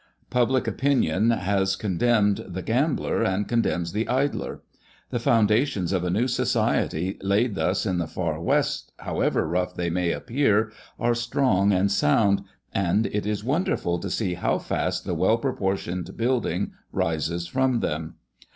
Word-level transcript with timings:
Public 0.31 0.65
opinion 0.65 1.29
has 1.29 1.75
condemned 1.75 2.43
the 2.47 2.63
gambler, 2.63 3.21
and 3.23 3.47
condemns 3.47 3.91
the 3.91 4.07
idler. 4.09 4.63
The 5.11 5.19
foundations 5.19 5.93
of 5.93 6.03
a 6.03 6.09
new 6.09 6.27
society 6.27 7.19
laid 7.21 7.53
thus 7.53 7.85
in 7.85 7.99
the 7.99 8.07
Far 8.07 8.41
West, 8.41 8.93
however 8.97 9.47
rough 9.47 9.75
they 9.75 9.91
may 9.91 10.11
appear, 10.11 10.71
are 10.99 11.13
strong 11.13 11.71
and 11.71 11.91
sound, 11.91 12.41
and 12.73 13.05
it 13.05 13.27
is 13.27 13.43
wonderful 13.43 13.99
to 13.99 14.09
see 14.09 14.33
how 14.33 14.57
fast 14.57 15.05
the 15.05 15.13
well 15.13 15.37
proportioned 15.37 16.17
building 16.17 16.71
rises 16.91 17.45
from 17.45 17.81
them. 17.81 18.15